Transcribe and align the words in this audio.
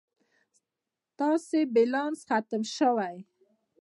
ستاسي 1.11 1.61
بلينس 1.73 2.19
ختم 2.29 2.61
شوي 2.75 3.15